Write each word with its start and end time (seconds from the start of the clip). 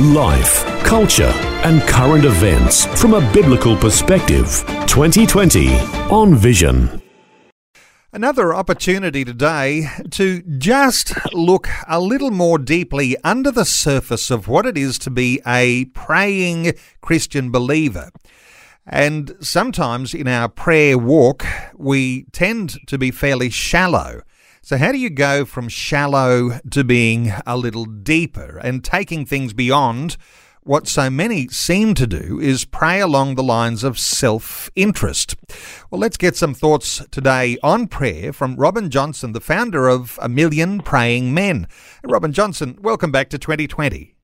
Life, 0.00 0.64
culture, 0.82 1.32
and 1.62 1.80
current 1.82 2.24
events 2.24 2.84
from 3.00 3.14
a 3.14 3.32
biblical 3.32 3.76
perspective. 3.76 4.64
2020 4.88 5.72
on 6.10 6.34
Vision. 6.34 7.00
Another 8.12 8.52
opportunity 8.52 9.24
today 9.24 9.88
to 10.10 10.42
just 10.58 11.12
look 11.32 11.68
a 11.86 12.00
little 12.00 12.32
more 12.32 12.58
deeply 12.58 13.16
under 13.22 13.52
the 13.52 13.64
surface 13.64 14.32
of 14.32 14.48
what 14.48 14.66
it 14.66 14.76
is 14.76 14.98
to 14.98 15.10
be 15.10 15.40
a 15.46 15.84
praying 15.84 16.72
Christian 17.00 17.52
believer. 17.52 18.10
And 18.84 19.36
sometimes 19.38 20.12
in 20.12 20.26
our 20.26 20.48
prayer 20.48 20.98
walk, 20.98 21.46
we 21.76 22.24
tend 22.32 22.84
to 22.88 22.98
be 22.98 23.12
fairly 23.12 23.48
shallow. 23.48 24.22
So, 24.64 24.78
how 24.78 24.92
do 24.92 24.98
you 24.98 25.10
go 25.10 25.44
from 25.44 25.68
shallow 25.68 26.58
to 26.70 26.84
being 26.84 27.34
a 27.46 27.54
little 27.54 27.84
deeper 27.84 28.56
and 28.56 28.82
taking 28.82 29.26
things 29.26 29.52
beyond 29.52 30.16
what 30.62 30.88
so 30.88 31.10
many 31.10 31.48
seem 31.48 31.92
to 31.92 32.06
do 32.06 32.40
is 32.40 32.64
pray 32.64 32.98
along 32.98 33.34
the 33.34 33.42
lines 33.42 33.84
of 33.84 33.98
self 33.98 34.70
interest. 34.74 35.36
Well, 35.90 36.00
let's 36.00 36.16
get 36.16 36.34
some 36.34 36.54
thoughts 36.54 37.04
today 37.10 37.58
on 37.62 37.88
prayer 37.88 38.32
from 38.32 38.56
Robin 38.56 38.88
Johnson, 38.88 39.32
the 39.32 39.40
founder 39.42 39.86
of 39.86 40.18
A 40.22 40.30
Million 40.30 40.80
Praying 40.80 41.34
Men. 41.34 41.68
Robin 42.02 42.32
Johnson, 42.32 42.78
welcome 42.80 43.12
back 43.12 43.28
to 43.28 43.38
2020. 43.38 44.16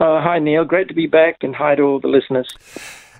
Uh, 0.00 0.22
hi, 0.22 0.38
Neil. 0.38 0.64
Great 0.64 0.88
to 0.88 0.94
be 0.94 1.06
back, 1.06 1.42
and 1.42 1.54
hi 1.54 1.74
to 1.74 1.82
all 1.82 2.00
the 2.00 2.08
listeners. 2.08 2.48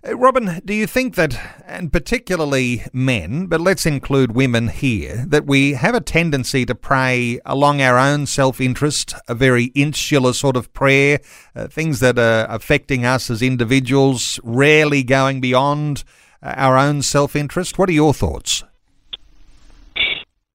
Uh, 0.04 0.16
Robin, 0.16 0.60
do 0.64 0.74
you 0.74 0.86
think 0.86 1.14
that, 1.14 1.38
and 1.64 1.92
particularly 1.92 2.82
men, 2.92 3.46
but 3.46 3.60
let's 3.60 3.86
include 3.86 4.32
women 4.32 4.66
here, 4.66 5.24
that 5.28 5.46
we 5.46 5.74
have 5.74 5.94
a 5.94 6.00
tendency 6.00 6.66
to 6.66 6.74
pray 6.74 7.38
along 7.46 7.80
our 7.80 7.98
own 7.98 8.26
self 8.26 8.60
interest, 8.60 9.14
a 9.28 9.34
very 9.34 9.66
insular 9.76 10.32
sort 10.32 10.56
of 10.56 10.72
prayer, 10.72 11.20
uh, 11.54 11.68
things 11.68 12.00
that 12.00 12.18
are 12.18 12.46
affecting 12.48 13.04
us 13.04 13.30
as 13.30 13.42
individuals, 13.42 14.40
rarely 14.42 15.04
going 15.04 15.40
beyond 15.40 16.02
uh, 16.42 16.52
our 16.56 16.76
own 16.76 17.02
self 17.02 17.36
interest? 17.36 17.78
What 17.78 17.88
are 17.88 17.92
your 17.92 18.12
thoughts? 18.12 18.64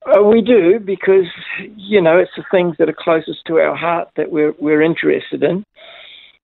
Uh, 0.05 0.23
we 0.23 0.41
do 0.41 0.79
because 0.79 1.25
you 1.75 2.01
know 2.01 2.17
it's 2.17 2.31
the 2.35 2.43
things 2.51 2.75
that 2.79 2.89
are 2.89 2.95
closest 2.97 3.45
to 3.45 3.59
our 3.59 3.75
heart 3.75 4.09
that 4.17 4.29
we're 4.29 4.53
we're 4.59 4.81
interested 4.81 5.41
in. 5.43 5.63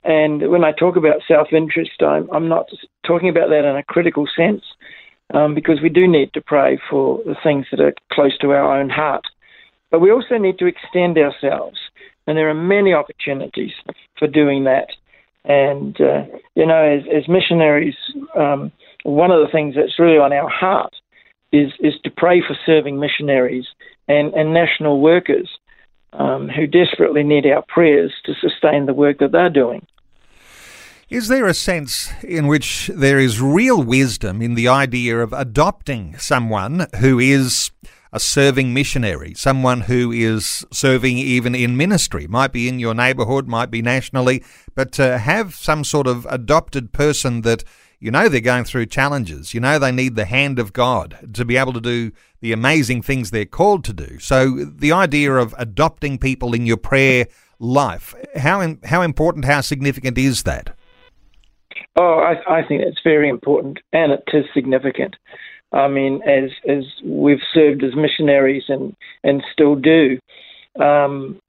And 0.04 0.50
when 0.50 0.64
I 0.64 0.72
talk 0.73 0.96
about 0.98 1.22
self-interest, 1.28 2.02
I'm, 2.02 2.30
I'm 2.32 2.50
not 2.50 2.68
talking 3.06 3.30
about 3.30 3.50
that 3.50 3.66
in 3.66 3.76
a 3.76 3.84
critical 3.84 4.28
sense, 4.36 4.64
um, 5.34 5.56
because 5.56 5.82
we 5.82 5.90
do 5.90 6.08
need 6.08 6.34
to 6.34 6.42
pray 6.42 6.80
for 6.90 7.20
the 7.26 7.36
things 7.42 7.66
that 7.72 7.80
are 7.80 7.94
close 8.12 8.38
to 8.40 8.52
our 8.52 8.80
own 8.80 8.90
heart. 8.90 9.23
But 9.92 10.02
we 10.02 10.12
also 10.12 10.38
need 10.38 10.60
to 10.60 10.66
extend 10.66 11.18
ourselves, 11.18 11.78
and 12.28 12.38
there 12.38 12.50
are 12.50 12.54
many 12.54 12.94
opportunities 12.94 13.72
for 14.18 14.28
doing 14.28 14.64
that. 14.66 14.88
And 15.45 16.00
uh, 16.02 16.23
you 16.56 16.66
know, 16.66 16.82
as, 16.84 17.04
as 17.14 17.28
missionaries, 17.28 17.95
um, 18.36 18.72
one 19.04 19.32
of 19.32 19.45
the 19.45 19.52
things 19.52 19.76
that's 19.76 20.00
really 20.00 20.17
on 20.17 20.34
our 20.34 20.50
heart 20.50 20.94
is 21.52 21.72
is 21.80 21.94
to 22.04 22.10
pray 22.10 22.42
for 22.42 22.58
serving 22.66 23.00
missionaries 23.00 23.67
and, 24.08 24.33
and 24.33 24.54
national 24.54 25.00
workers 25.00 25.50
um, 26.14 26.50
who 26.50 26.66
desperately 26.67 27.23
need 27.23 27.45
our 27.45 27.64
prayers 27.67 28.11
to 28.26 28.33
sustain 28.42 28.86
the 28.86 28.94
work 28.94 29.20
that 29.20 29.32
they're 29.32 29.50
doing. 29.50 29.86
Is 31.14 31.28
there 31.28 31.46
a 31.46 31.54
sense 31.54 32.12
in 32.24 32.48
which 32.48 32.88
there 32.88 33.20
is 33.20 33.40
real 33.40 33.84
wisdom 33.84 34.42
in 34.42 34.56
the 34.56 34.68
idea 34.68 35.20
of 35.20 35.32
adopting 35.32 36.18
someone 36.18 36.88
who 37.02 37.20
is 37.20 37.70
a 38.12 38.20
serving 38.20 38.74
missionary, 38.74 39.36
someone 39.36 39.82
who 39.82 40.12
is 40.12 40.66
serving 40.72 41.20
even 41.20 41.54
in 41.54 41.78
ministry, 41.78 42.26
might 42.26 42.52
be 42.52 42.68
in 42.68 42.80
your 42.80 42.96
neighbourhood, 42.96 43.48
might 43.48 43.70
be 43.70 43.80
nationally, 43.80 44.44
but 44.74 44.92
to 44.94 45.20
have 45.20 45.54
some 45.54 45.84
sort 45.84 46.08
of 46.08 46.26
adopted 46.32 46.94
person 46.94 47.42
that 47.42 47.64
you 48.00 48.10
know 48.10 48.28
they're 48.28 48.42
going 48.42 48.64
through 48.64 48.88
challenges, 48.88 49.54
you 49.54 49.60
know 49.60 49.78
they 49.78 49.92
need 49.92 50.16
the 50.16 50.26
hand 50.26 50.58
of 50.58 50.74
God 50.74 51.30
to 51.36 51.45
be 51.45 51.58
able 51.58 51.74
to 51.74 51.80
do 51.80 52.12
the 52.42 52.54
amazing 52.54 53.04
things 53.04 53.30
they're 53.30 53.45
called 53.45 53.84
to 53.84 53.94
do. 53.94 54.18
So 54.18 54.66
the 54.66 54.92
idea 54.92 55.36
of 55.36 55.54
adopting 55.60 56.18
people 56.18 56.56
in 56.56 56.66
your 56.66 56.78
prayer 56.78 57.28
life, 57.60 58.16
how 58.36 58.78
how 58.86 59.04
important, 59.04 59.45
how 59.45 59.62
significant 59.62 60.18
is 60.18 60.42
that? 60.42 60.76
Oh, 61.95 62.20
I, 62.20 62.59
I 62.59 62.67
think 62.67 62.81
it's 62.81 63.02
very 63.04 63.30
important, 63.30 63.80
and 63.92 64.11
it 64.11 64.23
is 64.33 64.45
significant. 64.54 65.15
I 65.71 65.87
mean, 65.87 66.21
as 66.23 66.49
as 66.67 66.83
we've 67.04 67.42
served 67.54 67.83
as 67.83 67.95
missionaries 67.95 68.64
and 68.67 68.95
and 69.23 69.43
still 69.52 69.76
do, 69.76 70.20
um, 70.80 71.39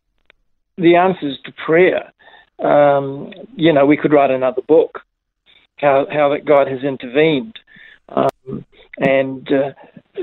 the 0.77 0.97
answers 0.97 1.39
to 1.45 1.53
prayer. 1.65 2.13
Um, 2.59 3.33
you 3.57 3.73
know, 3.73 3.85
we 3.85 3.97
could 3.97 4.13
write 4.13 4.31
another 4.31 4.63
book, 4.69 5.01
how 5.77 6.07
how 6.11 6.29
that 6.31 6.45
God 6.45 6.69
has 6.69 6.83
intervened, 6.83 7.59
um, 8.09 8.65
and 8.99 9.49
uh, 9.51 9.73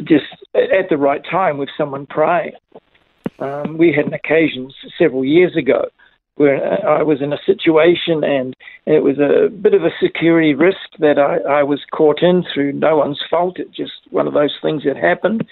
just 0.04 0.26
at 0.56 0.90
the 0.90 0.98
right 0.98 1.24
time 1.30 1.58
with 1.58 1.70
someone 1.78 2.06
pray. 2.06 2.54
Um, 3.40 3.78
we 3.78 3.92
had 3.92 4.06
an 4.06 4.14
occasion 4.14 4.72
several 5.00 5.26
years 5.26 5.56
ago 5.56 5.90
where 6.42 6.58
I 6.88 7.04
was 7.04 7.22
in 7.22 7.32
a 7.32 7.38
situation 7.46 8.24
and 8.24 8.56
it 8.88 9.04
was 9.04 9.20
a 9.20 9.50
bit 9.50 9.76
of 9.76 9.84
a 9.84 9.92
security 10.02 10.56
risk 10.56 10.90
that 10.98 11.20
I, 11.20 11.60
I 11.60 11.64
was 11.64 11.82
caught 11.94 12.24
in 12.24 12.44
through 12.52 12.74
no 12.74 12.98
one's 12.98 13.22
fault. 13.30 13.60
It 13.60 13.72
just 13.72 13.94
one 14.10 14.28
of 14.28 14.34
those 14.34 14.58
things 14.60 14.82
that 14.86 14.98
happened. 14.98 15.46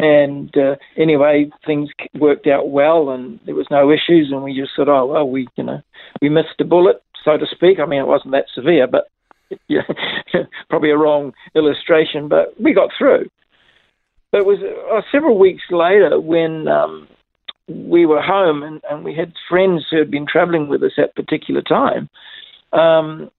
And 0.00 0.52
uh, 0.58 0.74
anyway, 0.96 1.48
things 1.64 1.90
worked 2.18 2.48
out 2.48 2.70
well, 2.70 3.10
and 3.10 3.38
there 3.46 3.54
was 3.54 3.68
no 3.70 3.92
issues. 3.92 4.32
And 4.32 4.42
we 4.42 4.58
just 4.58 4.72
said, 4.76 4.88
oh 4.88 5.06
well, 5.06 5.30
we 5.30 5.46
you 5.56 5.62
know 5.62 5.80
we 6.20 6.28
missed 6.28 6.60
a 6.60 6.64
bullet, 6.64 7.02
so 7.24 7.38
to 7.38 7.46
speak. 7.50 7.78
I 7.78 7.86
mean, 7.86 8.00
it 8.00 8.08
wasn't 8.08 8.32
that 8.32 8.46
severe, 8.52 8.88
but 8.88 9.04
yeah, 9.68 9.82
probably 10.68 10.90
a 10.90 10.98
wrong 10.98 11.32
illustration, 11.54 12.28
but 12.28 12.60
we 12.60 12.74
got 12.74 12.90
through. 12.98 13.26
But 14.32 14.38
it 14.38 14.46
was 14.46 14.58
uh, 14.60 15.00
several 15.12 15.38
weeks 15.38 15.62
later 15.70 16.20
when 16.20 16.66
um, 16.66 17.06
we 17.68 18.06
were 18.06 18.22
home 18.22 18.62
and, 18.62 18.80
and 18.90 19.04
we 19.04 19.14
had 19.14 19.32
friends 19.48 19.86
who 19.90 19.98
had 19.98 20.10
been 20.10 20.26
traveling 20.26 20.68
with 20.68 20.82
us 20.82 20.92
at 20.98 21.14
particular 21.16 21.62
time. 21.62 22.08
Um, 22.72 23.30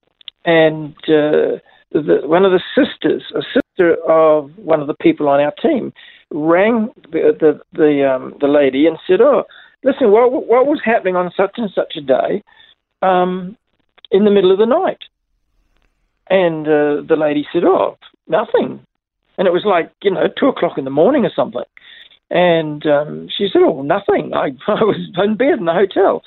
and 0.46 0.96
uh, 1.04 1.60
the, 1.92 2.22
one 2.24 2.46
of 2.46 2.52
the 2.52 2.62
sisters, 2.76 3.24
a 3.36 3.42
sister 3.54 3.96
of 4.08 4.52
one 4.58 4.82
of 4.82 4.88
the 4.88 4.96
people 4.96 5.30
on 5.30 5.40
our 5.40 5.54
team, 5.62 5.94
rang 6.32 6.90
the 7.12 7.36
the 7.40 7.60
the, 7.74 8.10
um, 8.10 8.34
the 8.40 8.48
lady 8.48 8.88
and 8.88 8.98
said, 9.08 9.22
"Oh, 9.22 9.44
listen, 9.84 10.12
what 10.12 10.32
what 10.32 10.68
was 10.68 10.82
happening 10.84 11.16
on 11.16 11.32
such 11.36 11.52
and 11.58 11.70
such 11.74 11.96
a 11.96 12.02
day, 12.02 12.44
um, 13.02 13.58
in 14.12 14.26
the 14.26 14.32
middle 14.32 14.52
of 14.52 14.60
the 14.60 14.66
night?" 14.66 15.00
And 16.30 16.68
uh, 16.68 17.08
the 17.08 17.18
lady 17.18 17.46
said, 17.52 17.64
"Oh, 17.64 17.98
nothing." 18.28 18.82
And 19.38 19.48
it 19.48 19.54
was 19.54 19.66
like 19.66 19.92
you 20.02 20.12
know 20.12 20.28
two 20.40 20.48
o'clock 20.48 20.78
in 20.78 20.86
the 20.86 20.90
morning 20.90 21.26
or 21.26 21.32
something. 21.36 21.64
And 22.30 22.86
um, 22.86 23.30
she 23.36 23.48
said, 23.52 23.62
"Oh, 23.64 23.82
nothing. 23.82 24.34
I, 24.34 24.48
I 24.68 24.84
was 24.84 25.10
in 25.18 25.36
bed 25.36 25.60
in 25.60 25.66
the 25.66 25.74
hotel." 25.74 26.24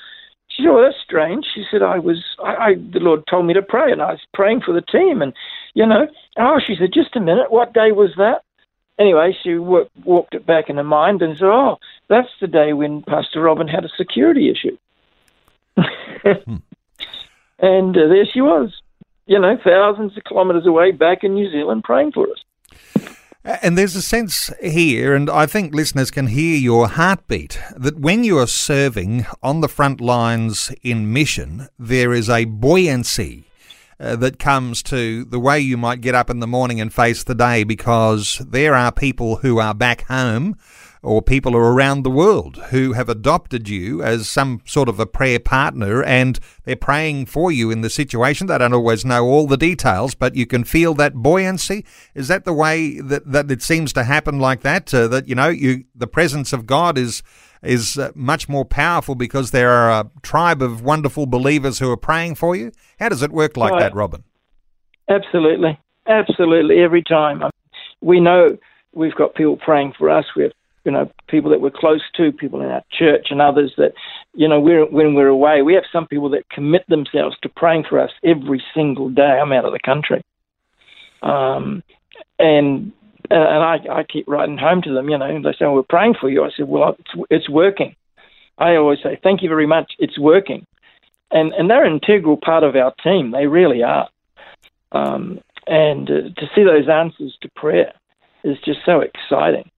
She 0.47 0.63
said, 0.63 0.69
"Oh, 0.69 0.81
that's 0.81 1.01
strange." 1.03 1.45
She 1.53 1.63
said, 1.69 1.81
"I 1.81 1.99
was. 1.99 2.17
I, 2.43 2.55
I 2.55 2.73
the 2.75 2.99
Lord 2.99 3.23
told 3.29 3.45
me 3.45 3.53
to 3.53 3.61
pray, 3.61 3.91
and 3.91 4.01
I 4.01 4.11
was 4.11 4.21
praying 4.33 4.61
for 4.61 4.73
the 4.73 4.81
team, 4.81 5.21
and 5.21 5.33
you 5.73 5.85
know." 5.85 6.07
Oh, 6.37 6.59
she 6.65 6.75
said, 6.77 6.93
"Just 6.93 7.15
a 7.15 7.19
minute. 7.19 7.51
What 7.51 7.73
day 7.73 7.91
was 7.91 8.11
that?" 8.17 8.43
Anyway, 8.99 9.35
she 9.43 9.55
work, 9.55 9.87
walked 10.03 10.35
it 10.35 10.45
back 10.45 10.69
in 10.69 10.77
her 10.77 10.83
mind 10.83 11.21
and 11.21 11.37
said, 11.37 11.45
"Oh, 11.45 11.77
that's 12.07 12.29
the 12.39 12.47
day 12.47 12.73
when 12.73 13.03
Pastor 13.03 13.41
Robin 13.41 13.67
had 13.67 13.85
a 13.85 13.89
security 13.97 14.49
issue." 14.49 14.77
hmm. 15.77 16.55
And 17.61 17.95
uh, 17.95 18.07
there 18.07 18.25
she 18.25 18.41
was, 18.41 18.73
you 19.27 19.39
know, 19.39 19.55
thousands 19.63 20.17
of 20.17 20.23
kilometres 20.23 20.65
away, 20.65 20.91
back 20.91 21.23
in 21.23 21.35
New 21.35 21.49
Zealand, 21.51 21.83
praying 21.83 22.11
for 22.11 22.27
us. 22.27 23.13
And 23.43 23.75
there's 23.75 23.95
a 23.95 24.03
sense 24.03 24.53
here, 24.61 25.15
and 25.15 25.27
I 25.27 25.47
think 25.47 25.73
listeners 25.73 26.11
can 26.11 26.27
hear 26.27 26.57
your 26.57 26.87
heartbeat, 26.87 27.59
that 27.75 27.99
when 27.99 28.23
you 28.23 28.37
are 28.37 28.45
serving 28.45 29.25
on 29.41 29.61
the 29.61 29.67
front 29.67 29.99
lines 29.99 30.71
in 30.83 31.11
mission, 31.11 31.67
there 31.79 32.13
is 32.13 32.29
a 32.29 32.45
buoyancy 32.45 33.45
uh, 33.99 34.15
that 34.17 34.37
comes 34.37 34.83
to 34.83 35.25
the 35.25 35.39
way 35.39 35.59
you 35.59 35.75
might 35.75 36.01
get 36.01 36.13
up 36.13 36.29
in 36.29 36.39
the 36.39 36.45
morning 36.45 36.79
and 36.79 36.93
face 36.93 37.23
the 37.23 37.33
day 37.33 37.63
because 37.63 38.39
there 38.47 38.75
are 38.75 38.91
people 38.91 39.37
who 39.37 39.59
are 39.59 39.73
back 39.73 40.01
home 40.03 40.55
or 41.03 41.21
people 41.21 41.55
around 41.55 42.03
the 42.03 42.11
world 42.11 42.57
who 42.69 42.93
have 42.93 43.09
adopted 43.09 43.67
you 43.67 44.03
as 44.03 44.29
some 44.29 44.61
sort 44.65 44.87
of 44.87 44.99
a 44.99 45.05
prayer 45.05 45.39
partner 45.39 46.03
and 46.03 46.39
they're 46.63 46.75
praying 46.75 47.25
for 47.25 47.51
you 47.51 47.71
in 47.71 47.81
the 47.81 47.89
situation. 47.89 48.47
They 48.47 48.57
don't 48.57 48.73
always 48.73 49.03
know 49.03 49.25
all 49.25 49.47
the 49.47 49.57
details, 49.57 50.13
but 50.13 50.35
you 50.35 50.45
can 50.45 50.63
feel 50.63 50.93
that 50.95 51.15
buoyancy. 51.15 51.85
Is 52.13 52.27
that 52.27 52.45
the 52.45 52.53
way 52.53 52.99
that, 52.99 53.31
that 53.31 53.49
it 53.49 53.63
seems 53.63 53.93
to 53.93 54.03
happen 54.03 54.39
like 54.39 54.61
that? 54.61 54.93
Uh, 54.93 55.07
that, 55.07 55.27
you 55.27 55.33
know, 55.33 55.49
you 55.49 55.85
the 55.95 56.07
presence 56.07 56.53
of 56.53 56.67
God 56.67 56.97
is 56.97 57.23
is 57.63 57.97
uh, 57.97 58.11
much 58.15 58.49
more 58.49 58.65
powerful 58.65 59.15
because 59.15 59.51
there 59.51 59.69
are 59.69 60.01
a 60.01 60.11
tribe 60.23 60.61
of 60.61 60.83
wonderful 60.83 61.25
believers 61.25 61.79
who 61.79 61.91
are 61.91 61.97
praying 61.97 62.35
for 62.35 62.55
you? 62.55 62.71
How 62.99 63.09
does 63.09 63.21
it 63.21 63.31
work 63.31 63.55
like 63.55 63.77
that, 63.79 63.93
Robin? 63.93 64.23
Absolutely. 65.09 65.79
Absolutely. 66.07 66.79
Every 66.79 67.03
time. 67.03 67.43
We 68.01 68.19
know 68.19 68.57
we've 68.93 69.13
got 69.13 69.35
people 69.35 69.57
praying 69.57 69.93
for 69.97 70.09
us. 70.09 70.25
We 70.35 70.43
have 70.43 70.53
you 70.83 70.91
know, 70.91 71.11
people 71.27 71.51
that 71.51 71.61
we're 71.61 71.69
close 71.69 72.01
to, 72.15 72.31
people 72.31 72.61
in 72.61 72.69
our 72.69 72.83
church, 72.91 73.27
and 73.29 73.41
others 73.41 73.73
that, 73.77 73.93
you 74.33 74.47
know, 74.47 74.59
we're, 74.59 74.85
when 74.85 75.13
we're 75.13 75.27
away, 75.27 75.61
we 75.61 75.75
have 75.75 75.83
some 75.91 76.07
people 76.07 76.29
that 76.29 76.49
commit 76.49 76.83
themselves 76.87 77.37
to 77.41 77.49
praying 77.49 77.85
for 77.87 77.99
us 77.99 78.11
every 78.23 78.63
single 78.73 79.09
day. 79.09 79.21
I'm 79.21 79.51
out 79.51 79.65
of 79.65 79.73
the 79.73 79.79
country, 79.79 80.23
um, 81.21 81.83
and 82.39 82.91
and 83.29 83.63
I, 83.63 83.77
I 83.89 84.03
keep 84.03 84.27
writing 84.27 84.57
home 84.57 84.81
to 84.81 84.93
them. 84.93 85.09
You 85.09 85.17
know, 85.17 85.41
they 85.41 85.51
say, 85.51 85.65
well, 85.65 85.75
"We're 85.75 85.83
praying 85.83 86.15
for 86.19 86.29
you." 86.29 86.43
I 86.43 86.49
said, 86.55 86.67
"Well, 86.67 86.95
it's, 86.99 87.25
it's 87.29 87.49
working." 87.49 87.95
I 88.57 88.75
always 88.75 88.99
say, 89.03 89.19
"Thank 89.21 89.41
you 89.43 89.49
very 89.49 89.67
much. 89.67 89.93
It's 89.99 90.19
working," 90.19 90.65
and 91.29 91.53
and 91.53 91.69
they're 91.69 91.85
an 91.85 91.93
integral 91.93 92.37
part 92.37 92.63
of 92.63 92.75
our 92.75 92.93
team. 93.03 93.31
They 93.31 93.45
really 93.45 93.83
are. 93.83 94.09
Um, 94.91 95.39
and 95.67 96.09
uh, 96.09 96.21
to 96.37 96.49
see 96.55 96.63
those 96.63 96.89
answers 96.89 97.37
to 97.41 97.49
prayer 97.55 97.93
is 98.43 98.57
just 98.65 98.79
so 98.85 99.01
exciting 99.01 99.69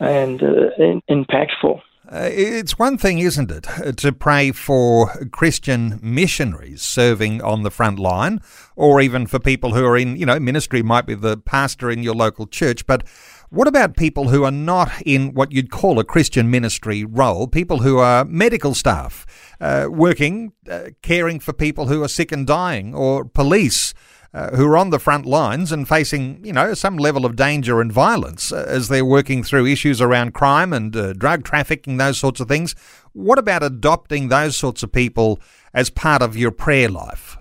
and 0.00 0.42
uh, 0.42 0.70
in, 0.78 1.02
impactful. 1.08 1.80
Uh, 2.10 2.28
it's 2.32 2.76
one 2.76 2.98
thing, 2.98 3.18
isn't 3.18 3.52
it, 3.52 3.96
to 3.96 4.10
pray 4.10 4.50
for 4.50 5.26
Christian 5.30 6.00
missionaries 6.02 6.82
serving 6.82 7.40
on 7.40 7.62
the 7.62 7.70
front 7.70 8.00
line, 8.00 8.40
or 8.74 9.00
even 9.00 9.28
for 9.28 9.38
people 9.38 9.74
who 9.74 9.84
are 9.84 9.96
in, 9.96 10.16
you 10.16 10.26
know, 10.26 10.40
ministry, 10.40 10.82
might 10.82 11.06
be 11.06 11.14
the 11.14 11.36
pastor 11.36 11.88
in 11.88 12.02
your 12.02 12.14
local 12.16 12.48
church. 12.48 12.84
But 12.84 13.06
what 13.50 13.68
about 13.68 13.96
people 13.96 14.30
who 14.30 14.42
are 14.42 14.50
not 14.50 14.90
in 15.06 15.34
what 15.34 15.52
you'd 15.52 15.70
call 15.70 16.00
a 16.00 16.04
Christian 16.04 16.50
ministry 16.50 17.04
role? 17.04 17.46
People 17.46 17.78
who 17.78 17.98
are 17.98 18.24
medical 18.24 18.74
staff, 18.74 19.24
uh, 19.60 19.86
working, 19.88 20.52
uh, 20.68 20.90
caring 21.02 21.38
for 21.38 21.52
people 21.52 21.86
who 21.86 22.02
are 22.02 22.08
sick 22.08 22.32
and 22.32 22.44
dying, 22.44 22.92
or 22.92 23.24
police 23.24 23.94
uh, 24.32 24.56
who 24.56 24.66
are 24.66 24.76
on 24.76 24.90
the 24.90 24.98
front 24.98 25.26
lines 25.26 25.72
and 25.72 25.88
facing, 25.88 26.44
you 26.44 26.52
know, 26.52 26.74
some 26.74 26.96
level 26.96 27.26
of 27.26 27.36
danger 27.36 27.80
and 27.80 27.92
violence 27.92 28.52
uh, 28.52 28.64
as 28.68 28.88
they're 28.88 29.04
working 29.04 29.42
through 29.42 29.66
issues 29.66 30.00
around 30.00 30.34
crime 30.34 30.72
and 30.72 30.94
uh, 30.96 31.12
drug 31.12 31.44
trafficking, 31.44 31.96
those 31.96 32.18
sorts 32.18 32.40
of 32.40 32.48
things. 32.48 32.74
What 33.12 33.38
about 33.38 33.62
adopting 33.62 34.28
those 34.28 34.56
sorts 34.56 34.82
of 34.82 34.92
people 34.92 35.40
as 35.74 35.90
part 35.90 36.22
of 36.22 36.36
your 36.36 36.52
prayer 36.52 36.88
life? 36.88 37.36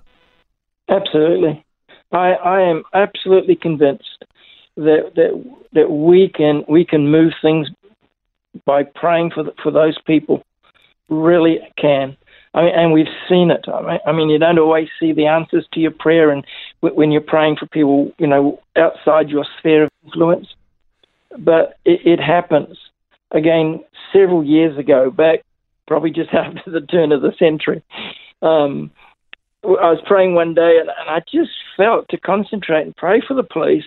Absolutely. 0.90 1.64
I, 2.12 2.32
I 2.34 2.62
am 2.62 2.84
absolutely 2.94 3.56
convinced 3.56 4.26
that, 4.76 5.12
that 5.16 5.56
that 5.74 5.92
we 5.92 6.32
can 6.34 6.64
we 6.68 6.86
can 6.86 7.12
move 7.12 7.34
things 7.42 7.68
by 8.66 8.84
praying 8.84 9.32
for 9.32 9.44
the, 9.44 9.54
for 9.62 9.72
those 9.72 9.98
people. 10.08 10.42
Really 11.10 11.60
can. 11.78 12.18
I 12.54 12.64
mean, 12.64 12.74
and 12.76 12.94
we've 12.94 13.06
seen 13.28 13.52
it. 13.52 13.66
I 13.70 14.12
mean, 14.12 14.30
you 14.30 14.40
don't 14.40 14.58
always 14.58 14.88
see 15.00 15.14
the 15.14 15.28
answers 15.28 15.68
to 15.74 15.80
your 15.80 15.92
prayer, 15.92 16.32
and 16.32 16.44
when 16.82 17.12
you're 17.12 17.22
praying 17.22 17.58
for 17.58 17.68
people, 17.68 18.12
you 18.18 18.28
know, 18.28 18.60
outside 18.76 19.30
your 19.30 19.46
sphere 19.60 19.84
of 19.84 19.92
influence, 20.04 20.48
but 21.38 21.78
it, 21.86 22.02
it 22.06 22.20
happens. 22.20 22.78
Again, 23.32 23.84
several 24.12 24.44
years 24.44 24.78
ago, 24.78 25.12
back 25.12 25.42
probably 25.88 26.12
just 26.12 26.30
after 26.34 26.72
the 26.72 26.82
turn 26.82 27.12
of 27.12 27.22
the 27.22 27.34
century, 27.38 27.84
um, 28.42 28.90
I 29.64 29.92
was 29.92 30.02
praying 30.06 30.36
one 30.36 30.54
day, 30.54 30.78
and, 30.80 30.90
and 30.90 31.10
I 31.10 31.20
just 31.32 31.52
felt 31.76 32.08
to 32.10 32.18
concentrate 32.18 32.84
and 32.84 32.96
pray 32.96 33.22
for 33.28 33.34
the 33.34 33.44
police 33.44 33.84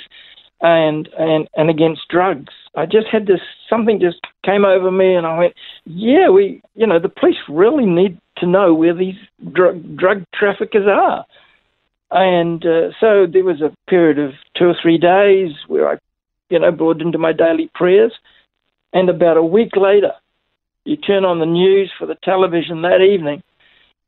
and 0.60 1.08
and 1.18 1.48
and 1.56 1.68
against 1.68 2.08
drugs. 2.08 2.52
I 2.76 2.86
just 2.86 3.08
had 3.10 3.26
this 3.26 3.40
something 3.68 4.00
just 4.00 4.18
came 4.44 4.64
over 4.64 4.90
me, 4.90 5.14
and 5.14 5.26
I 5.26 5.36
went, 5.38 5.54
yeah, 5.84 6.28
we, 6.28 6.62
you 6.74 6.86
know, 6.86 6.98
the 6.98 7.08
police 7.08 7.36
really 7.48 7.86
need 7.86 8.18
to 8.38 8.46
know 8.46 8.74
where 8.74 8.94
these 8.94 9.16
drug 9.52 9.96
drug 9.96 10.24
traffickers 10.34 10.86
are. 10.86 11.24
And 12.10 12.64
uh, 12.64 12.90
so 13.00 13.26
there 13.30 13.44
was 13.44 13.62
a 13.62 13.74
period 13.88 14.18
of 14.18 14.32
two 14.56 14.66
or 14.66 14.76
three 14.80 14.98
days 14.98 15.52
where 15.66 15.88
I, 15.88 15.98
you 16.50 16.58
know, 16.58 16.70
brought 16.70 17.00
into 17.00 17.18
my 17.18 17.32
daily 17.32 17.70
prayers, 17.74 18.12
and 18.92 19.08
about 19.08 19.38
a 19.38 19.42
week 19.42 19.76
later, 19.76 20.12
you 20.84 20.96
turn 20.96 21.24
on 21.24 21.38
the 21.38 21.46
news 21.46 21.90
for 21.98 22.06
the 22.06 22.16
television 22.22 22.82
that 22.82 23.00
evening, 23.00 23.42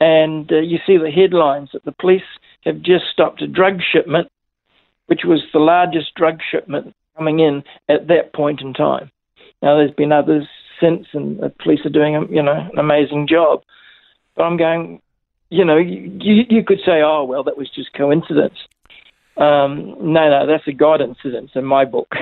and 0.00 0.50
uh, 0.52 0.56
you 0.56 0.78
see 0.86 0.98
the 0.98 1.10
headlines 1.10 1.70
that 1.72 1.84
the 1.84 1.92
police 1.92 2.22
have 2.64 2.82
just 2.82 3.04
stopped 3.12 3.40
a 3.40 3.46
drug 3.46 3.80
shipment 3.92 4.28
which 5.06 5.20
was 5.24 5.42
the 5.52 5.58
largest 5.58 6.14
drug 6.14 6.40
shipment 6.50 6.94
coming 7.16 7.40
in 7.40 7.62
at 7.88 8.08
that 8.08 8.32
point 8.32 8.60
in 8.60 8.72
time. 8.72 9.10
Now, 9.62 9.76
there's 9.76 9.92
been 9.92 10.12
others 10.12 10.46
since, 10.80 11.06
and 11.12 11.38
the 11.38 11.52
police 11.62 11.80
are 11.84 11.90
doing, 11.90 12.26
you 12.30 12.42
know, 12.42 12.68
an 12.72 12.78
amazing 12.78 13.26
job. 13.28 13.62
But 14.36 14.44
I'm 14.44 14.56
going, 14.56 15.00
you 15.50 15.64
know, 15.64 15.76
you, 15.76 16.44
you 16.48 16.64
could 16.64 16.80
say, 16.84 17.02
oh, 17.02 17.24
well, 17.24 17.44
that 17.44 17.56
was 17.56 17.70
just 17.70 17.92
coincidence. 17.92 18.58
Um, 19.36 19.96
no, 20.00 20.30
no, 20.30 20.46
that's 20.46 20.66
a 20.68 20.72
God 20.72 21.00
incident 21.00 21.50
in 21.56 21.64
my 21.64 21.84
book. 21.84 22.12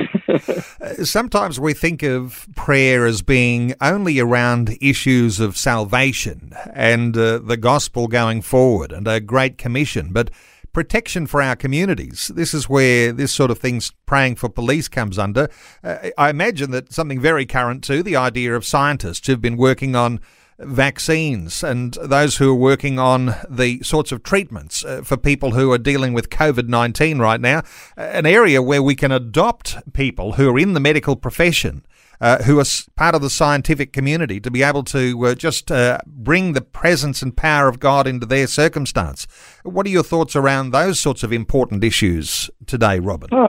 Sometimes 1.03 1.61
we 1.61 1.75
think 1.75 2.03
of 2.03 2.49
prayer 2.56 3.05
as 3.05 3.20
being 3.20 3.75
only 3.82 4.19
around 4.19 4.79
issues 4.81 5.38
of 5.38 5.56
salvation 5.59 6.53
and 6.73 7.14
uh, 7.17 7.38
the 7.38 7.59
gospel 7.59 8.09
going 8.09 8.41
forward 8.41 8.93
and 8.93 9.06
a 9.06 9.20
great 9.20 9.58
commission, 9.58 10.11
but 10.12 10.31
protection 10.73 11.26
for 11.26 11.43
our 11.43 11.55
communities. 11.55 12.31
This 12.35 12.55
is 12.55 12.67
where 12.67 13.12
this 13.12 13.31
sort 13.31 13.50
of 13.50 13.58
thing's 13.58 13.93
praying 14.06 14.37
for 14.37 14.49
police 14.49 14.88
comes 14.88 15.19
under. 15.19 15.50
Uh, 15.85 16.11
I 16.17 16.31
imagine 16.31 16.70
that 16.70 16.94
something 16.94 17.20
very 17.20 17.44
current 17.44 17.85
too, 17.85 18.03
the 18.03 18.17
idea 18.17 18.56
of 18.56 18.65
scientists 18.65 19.26
who've 19.26 19.41
been 19.41 19.58
working 19.58 19.94
on 19.94 20.19
vaccines 20.58 21.62
and 21.62 21.94
those 21.94 22.37
who 22.37 22.50
are 22.50 22.54
working 22.54 22.99
on 22.99 23.34
the 23.49 23.82
sorts 23.82 24.12
of 24.12 24.22
treatments 24.22 24.84
uh, 24.84 25.02
for 25.02 25.16
people 25.16 25.52
who 25.52 25.72
are 25.72 25.78
dealing 25.78 26.12
with 26.12 26.31
COVID 26.31 26.69
19 26.69 27.19
right 27.19 27.40
now, 27.40 27.62
an 27.96 28.26
area 28.26 28.62
where 28.62 28.82
we 28.82 28.94
can 28.94 29.12
adopt 29.12 29.76
people 29.93 30.32
who 30.32 30.50
are 30.50 30.58
in 30.58 30.72
the 30.72 30.81
medical 30.81 31.16
profession 31.16 31.84
uh, 32.22 32.40
who 32.44 32.60
are 32.60 32.64
part 32.96 33.16
of 33.16 33.20
the 33.20 33.28
scientific 33.28 33.93
community 33.93 34.38
to 34.40 34.50
be 34.50 34.62
able 34.62 34.84
to 34.84 35.26
uh, 35.26 35.34
just 35.34 35.72
uh, 35.72 35.99
bring 36.06 36.52
the 36.52 36.60
presence 36.60 37.20
and 37.20 37.37
power 37.37 37.69
of 37.69 37.81
God 37.81 38.06
into 38.06 38.25
their 38.25 38.46
circumstance. 38.46 39.26
What 39.64 39.87
are 39.87 39.90
your 39.90 40.05
thoughts 40.05 40.37
around 40.37 40.70
those 40.70 41.00
sorts 41.00 41.24
of 41.24 41.32
important 41.32 41.82
issues 41.82 42.48
today, 42.65 43.00
Robin? 43.00 43.29
Oh, 43.32 43.48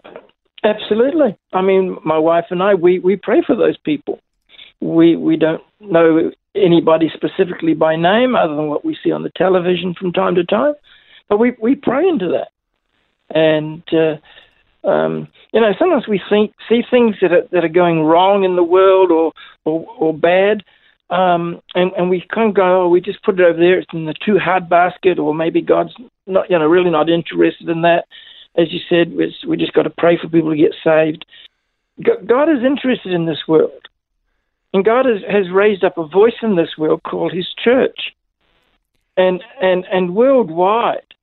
absolutely. 0.63 1.38
I 1.54 1.62
mean, 1.62 1.98
my 2.04 2.18
wife 2.18 2.46
and 2.50 2.63
I, 2.63 2.74
we, 2.74 2.98
we 2.98 3.16
pray 3.16 3.44
for 3.46 3.56
those 3.56 3.78
people. 3.78 4.20
We, 4.84 5.16
we 5.16 5.38
don't 5.38 5.63
know 5.80 6.32
anybody 6.56 7.10
specifically 7.13 7.74
by 7.74 7.96
name 7.96 8.36
other 8.36 8.56
than 8.56 8.68
what 8.68 8.86
we 8.86 8.98
see 9.04 9.12
on 9.12 9.24
the 9.24 9.32
television 9.36 9.96
from 9.98 10.12
time 10.12 10.36
to 10.36 10.44
time, 10.44 10.74
but 11.30 11.40
we, 11.40 11.54
we 11.62 11.75
pray 11.75 12.08
into 12.08 12.28
that. 12.30 12.50
And 13.36 13.84
uh, 13.94 14.88
um, 14.88 15.28
you 15.54 15.62
know, 15.62 15.72
sometimes 15.80 16.08
we 16.08 16.22
see, 16.30 16.54
see 16.68 16.82
things 16.92 17.16
that 17.22 17.32
are, 17.32 17.48
that 17.52 17.63
are 17.63 17.70
going 17.70 18.02
wrong 18.02 18.44
in 18.44 18.56
the 18.56 18.63
world 18.63 19.12
or 19.12 19.32
or, 19.66 19.86
or 19.98 20.13
bad, 20.13 20.62
um, 21.10 21.62
and 21.74 21.92
and 21.94 22.10
we 22.10 22.25
kind 22.34 22.50
of 22.50 22.56
go, 22.56 22.84
oh, 22.84 22.90
we 22.90 23.00
just 23.00 23.24
put 23.24 23.40
it 23.40 23.44
over 23.44 23.58
there. 23.58 23.80
It's 23.80 23.94
in 23.94 24.06
the 24.06 24.13
too 24.25 24.38
hard 24.38 24.68
basket, 24.70 25.20
or 25.20 25.34
maybe 25.34 25.62
God's 25.62 25.94
not, 26.28 26.50
you 26.50 26.60
know, 26.60 26.68
really 26.68 26.90
not 26.90 27.10
interested 27.10 27.70
in 27.70 27.82
that. 27.84 28.06
As 28.58 28.74
you 28.74 28.80
said, 28.90 29.16
we 29.16 29.34
we 29.48 29.56
just 29.58 29.74
got 29.74 29.84
to 29.84 29.90
pray 29.90 30.18
for 30.22 30.28
people 30.28 30.52
to 30.52 30.58
get 30.58 30.75
saved. 30.84 31.25
God 32.04 32.50
is 32.50 32.63
interested 32.66 33.13
in 33.13 33.25
this 33.25 33.44
world, 33.48 33.88
and 34.74 34.84
God 34.84 35.06
has, 35.06 35.22
has 35.30 35.51
raised 35.51 35.84
up 35.84 35.98
a 35.98 36.08
voice 36.08 36.34
in 36.42 36.56
this 36.56 36.77
world 36.77 37.01
called 37.03 37.34
His 37.34 37.48
church, 37.63 38.13
and 39.18 39.44
and 39.62 39.86
and 39.92 40.15
worldwide. 40.15 41.13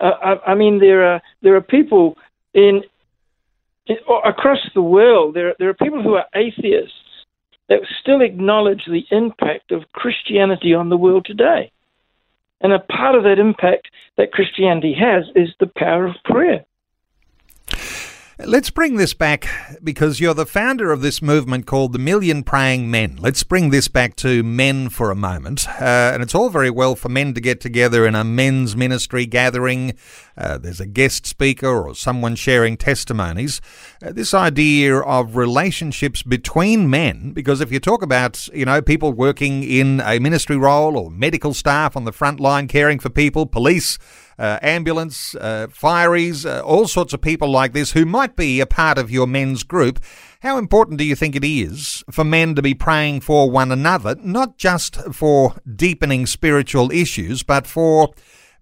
Uh, 0.00 0.12
I, 0.22 0.52
I 0.52 0.54
mean, 0.54 0.80
there 0.80 1.04
are 1.04 1.20
there 1.42 1.56
are 1.56 1.60
people 1.60 2.16
in 2.54 2.82
across 4.24 4.58
the 4.74 4.82
world, 4.82 5.34
there, 5.34 5.54
there 5.58 5.68
are 5.68 5.74
people 5.74 6.02
who 6.02 6.14
are 6.14 6.26
atheists 6.34 6.94
that 7.68 7.80
still 8.00 8.20
acknowledge 8.20 8.82
the 8.86 9.04
impact 9.10 9.72
of 9.72 9.90
Christianity 9.92 10.74
on 10.74 10.88
the 10.88 10.96
world 10.96 11.24
today. 11.24 11.70
And 12.60 12.72
a 12.72 12.78
part 12.78 13.14
of 13.14 13.22
that 13.24 13.38
impact 13.38 13.88
that 14.16 14.32
Christianity 14.32 14.94
has 14.94 15.24
is 15.34 15.54
the 15.58 15.70
power 15.76 16.06
of 16.06 16.16
prayer. 16.24 16.64
Let's 18.46 18.70
bring 18.70 18.96
this 18.96 19.12
back 19.12 19.46
because 19.84 20.18
you're 20.18 20.32
the 20.32 20.46
founder 20.46 20.92
of 20.92 21.02
this 21.02 21.20
movement 21.20 21.66
called 21.66 21.92
the 21.92 21.98
Million 21.98 22.42
Praying 22.42 22.90
Men. 22.90 23.16
Let's 23.20 23.42
bring 23.42 23.68
this 23.68 23.86
back 23.86 24.16
to 24.16 24.42
men 24.42 24.88
for 24.88 25.10
a 25.10 25.14
moment. 25.14 25.68
Uh, 25.68 26.12
and 26.14 26.22
it's 26.22 26.34
all 26.34 26.48
very 26.48 26.70
well 26.70 26.96
for 26.96 27.10
men 27.10 27.34
to 27.34 27.40
get 27.40 27.60
together 27.60 28.06
in 28.06 28.14
a 28.14 28.24
men's 28.24 28.74
ministry 28.74 29.26
gathering. 29.26 29.94
Uh, 30.38 30.56
there's 30.56 30.80
a 30.80 30.86
guest 30.86 31.26
speaker 31.26 31.68
or 31.68 31.94
someone 31.94 32.34
sharing 32.34 32.78
testimonies. 32.78 33.60
Uh, 34.02 34.10
this 34.10 34.32
idea 34.32 34.98
of 34.98 35.36
relationships 35.36 36.22
between 36.22 36.88
men, 36.88 37.32
because 37.32 37.60
if 37.60 37.70
you 37.70 37.78
talk 37.78 38.02
about, 38.02 38.48
you 38.48 38.64
know, 38.64 38.80
people 38.80 39.12
working 39.12 39.62
in 39.62 40.00
a 40.00 40.18
ministry 40.18 40.56
role 40.56 40.96
or 40.96 41.10
medical 41.10 41.52
staff 41.52 41.94
on 41.94 42.04
the 42.04 42.12
front 42.12 42.40
line 42.40 42.68
caring 42.68 42.98
for 42.98 43.10
people, 43.10 43.44
police, 43.44 43.98
uh, 44.40 44.58
ambulance, 44.62 45.34
uh, 45.34 45.66
fireys, 45.68 46.46
uh, 46.46 46.62
all 46.62 46.88
sorts 46.88 47.12
of 47.12 47.20
people 47.20 47.50
like 47.50 47.74
this 47.74 47.92
who 47.92 48.06
might 48.06 48.36
be 48.36 48.58
a 48.58 48.66
part 48.66 48.96
of 48.96 49.10
your 49.10 49.26
men's 49.26 49.62
group. 49.62 50.00
How 50.40 50.56
important 50.56 50.98
do 50.98 51.04
you 51.04 51.14
think 51.14 51.36
it 51.36 51.44
is 51.44 52.02
for 52.10 52.24
men 52.24 52.54
to 52.54 52.62
be 52.62 52.72
praying 52.72 53.20
for 53.20 53.50
one 53.50 53.70
another, 53.70 54.16
not 54.22 54.56
just 54.56 54.96
for 55.12 55.56
deepening 55.76 56.24
spiritual 56.24 56.90
issues, 56.90 57.42
but 57.42 57.66
for 57.66 58.14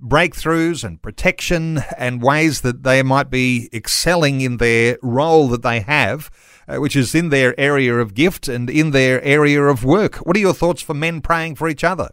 breakthroughs 0.03 0.83
and 0.83 1.01
protection 1.01 1.79
and 1.97 2.23
ways 2.23 2.63
that 2.63 2.83
they 2.83 3.05
might 3.05 3.31
be 3.31 3.69
excelling 3.73 4.41
in 4.41 4.57
their 4.57 4.99
role 5.01 5.47
that 5.47 5.63
they 5.63 5.79
have, 5.79 6.29
uh, 6.67 6.79
which 6.79 6.97
is 6.97 7.15
in 7.15 7.29
their 7.29 7.59
area 7.59 7.95
of 7.95 8.15
gift 8.15 8.49
and 8.49 8.69
in 8.69 8.91
their 8.91 9.23
area 9.23 9.63
of 9.63 9.85
work? 9.85 10.17
What 10.17 10.37
are 10.37 10.41
your 10.41 10.55
thoughts 10.55 10.83
for 10.83 10.95
men 10.95 11.21
praying 11.21 11.55
for 11.55 11.69
each 11.69 11.85
other? 11.85 12.09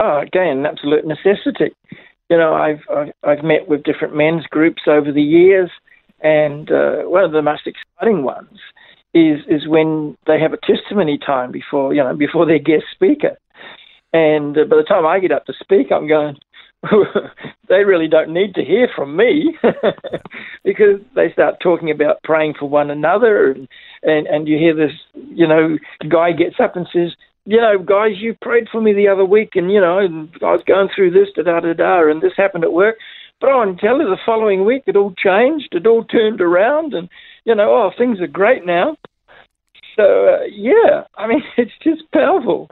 Oh, 0.00 0.18
again, 0.18 0.66
absolute 0.66 1.06
necessity 1.06 1.72
you 2.34 2.40
know, 2.40 2.52
I've, 2.52 2.80
I've, 2.90 3.12
I've 3.22 3.44
met 3.44 3.68
with 3.68 3.84
different 3.84 4.16
men's 4.16 4.44
groups 4.46 4.82
over 4.88 5.12
the 5.12 5.22
years, 5.22 5.70
and 6.20 6.68
uh, 6.68 7.02
one 7.02 7.22
of 7.22 7.30
the 7.30 7.42
most 7.42 7.62
exciting 7.64 8.24
ones 8.24 8.58
is 9.14 9.38
is 9.48 9.68
when 9.68 10.16
they 10.26 10.40
have 10.40 10.52
a 10.52 10.66
testimony 10.66 11.16
time 11.16 11.52
before 11.52 11.94
you 11.94 12.02
know 12.02 12.16
before 12.16 12.44
their 12.44 12.58
guest 12.58 12.86
speaker, 12.92 13.38
and 14.12 14.58
uh, 14.58 14.64
by 14.64 14.74
the 14.74 14.82
time 14.82 15.06
I 15.06 15.20
get 15.20 15.30
up 15.30 15.46
to 15.46 15.52
speak, 15.60 15.92
I'm 15.92 16.08
going. 16.08 16.36
they 17.70 17.82
really 17.82 18.08
don't 18.08 18.34
need 18.34 18.54
to 18.54 18.62
hear 18.62 18.88
from 18.94 19.16
me 19.16 19.56
because 20.64 21.00
they 21.14 21.32
start 21.32 21.54
talking 21.62 21.90
about 21.90 22.22
praying 22.24 22.52
for 22.58 22.68
one 22.68 22.90
another 22.90 23.52
and, 23.52 23.66
and 24.02 24.26
and 24.26 24.46
you 24.46 24.58
hear 24.58 24.76
this 24.76 24.92
you 25.14 25.48
know 25.48 25.78
guy 26.10 26.30
gets 26.30 26.56
up 26.62 26.76
and 26.76 26.86
says 26.92 27.16
you 27.46 27.58
know, 27.58 27.78
guys, 27.78 28.12
you 28.18 28.34
prayed 28.40 28.68
for 28.70 28.80
me 28.80 28.92
the 28.92 29.08
other 29.08 29.24
week, 29.24 29.50
and 29.54 29.70
you 29.70 29.80
know, 29.80 29.98
I 29.98 30.52
was 30.52 30.62
going 30.66 30.88
through 30.94 31.10
this, 31.10 31.28
da 31.36 31.42
da 31.42 31.60
da 31.60 31.72
da, 31.74 32.10
and 32.10 32.22
this 32.22 32.32
happened 32.36 32.64
at 32.64 32.72
work. 32.72 32.96
But 33.40 33.50
I 33.50 33.64
to 33.66 33.76
tell 33.80 33.98
you, 33.98 34.04
the 34.04 34.16
following 34.24 34.64
week 34.64 34.84
it 34.86 34.96
all 34.96 35.12
changed, 35.18 35.68
it 35.72 35.86
all 35.86 36.04
turned 36.04 36.40
around, 36.40 36.94
and 36.94 37.08
you 37.44 37.54
know, 37.54 37.70
oh, 37.70 37.90
things 37.96 38.20
are 38.20 38.26
great 38.26 38.64
now. 38.64 38.96
So 39.96 40.02
uh, 40.02 40.44
yeah, 40.50 41.04
I 41.16 41.26
mean, 41.26 41.42
it's 41.56 41.72
just 41.82 42.10
powerful. 42.12 42.70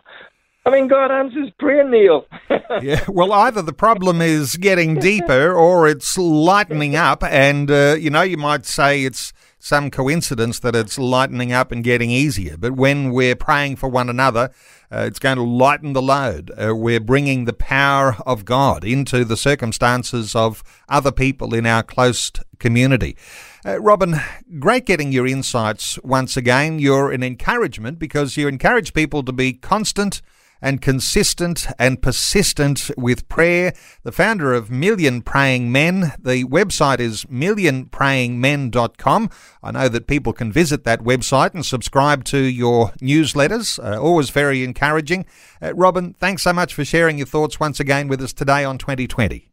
I 0.64 0.70
mean, 0.70 0.86
God 0.86 1.10
answers 1.10 1.50
prayer, 1.58 1.88
Neil. 1.88 2.24
yeah, 2.82 3.04
well, 3.08 3.32
either 3.32 3.62
the 3.62 3.72
problem 3.72 4.22
is 4.22 4.56
getting 4.56 4.94
deeper 4.94 5.52
or 5.52 5.88
it's 5.88 6.16
lightening 6.16 6.94
up, 6.94 7.24
and 7.24 7.68
uh, 7.68 7.96
you 7.98 8.10
know, 8.10 8.22
you 8.22 8.36
might 8.36 8.64
say 8.64 9.04
it's 9.04 9.32
some 9.58 9.90
coincidence 9.90 10.58
that 10.60 10.74
it's 10.74 10.98
lightening 10.98 11.52
up 11.52 11.70
and 11.72 11.82
getting 11.82 12.10
easier. 12.10 12.56
But 12.56 12.72
when 12.72 13.12
we're 13.12 13.36
praying 13.36 13.76
for 13.76 13.88
one 13.88 14.08
another, 14.08 14.50
uh, 14.90 15.04
it's 15.06 15.20
going 15.20 15.36
to 15.36 15.42
lighten 15.42 15.92
the 15.92 16.02
load. 16.02 16.50
Uh, 16.56 16.74
we're 16.74 17.00
bringing 17.00 17.44
the 17.44 17.52
power 17.52 18.16
of 18.26 18.44
God 18.44 18.84
into 18.84 19.24
the 19.24 19.36
circumstances 19.36 20.34
of 20.34 20.64
other 20.88 21.12
people 21.12 21.54
in 21.54 21.64
our 21.64 21.84
close 21.84 22.30
community. 22.58 23.16
Uh, 23.64 23.80
Robin, 23.80 24.16
great 24.58 24.84
getting 24.86 25.12
your 25.12 25.26
insights 25.26 25.96
once 26.02 26.36
again. 26.36 26.80
You're 26.80 27.12
an 27.12 27.22
encouragement 27.22 28.00
because 28.00 28.36
you 28.36 28.48
encourage 28.48 28.92
people 28.92 29.22
to 29.22 29.32
be 29.32 29.52
constant 29.52 30.22
and 30.62 30.80
consistent 30.80 31.66
and 31.78 32.00
persistent 32.00 32.90
with 32.96 33.28
prayer. 33.28 33.74
The 34.04 34.12
founder 34.12 34.54
of 34.54 34.70
Million 34.70 35.20
Praying 35.20 35.70
Men. 35.72 36.12
The 36.18 36.44
website 36.44 37.00
is 37.00 37.24
millionprayingmen.com. 37.24 39.30
I 39.62 39.70
know 39.72 39.88
that 39.88 40.06
people 40.06 40.32
can 40.32 40.50
visit 40.52 40.84
that 40.84 41.00
website 41.00 41.52
and 41.52 41.66
subscribe 41.66 42.24
to 42.24 42.38
your 42.38 42.92
newsletters. 43.02 43.78
Uh, 43.82 44.00
always 44.00 44.30
very 44.30 44.64
encouraging. 44.64 45.26
Uh, 45.60 45.74
Robin, 45.74 46.14
thanks 46.14 46.42
so 46.42 46.54
much 46.54 46.72
for 46.72 46.84
sharing 46.84 47.18
your 47.18 47.26
thoughts 47.26 47.60
once 47.60 47.80
again 47.80 48.08
with 48.08 48.22
us 48.22 48.32
today 48.32 48.64
on 48.64 48.78
2020. 48.78 49.50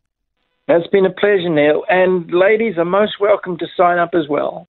It's 0.72 0.88
been 0.88 1.08
a 1.08 1.10
pleasure, 1.10 1.50
Neil. 1.50 1.84
And 1.90 2.32
ladies 2.32 2.78
are 2.78 2.86
most 2.86 3.20
welcome 3.20 3.58
to 3.58 3.66
sign 3.76 3.98
up 3.98 4.12
as 4.14 4.28
well. 4.30 4.69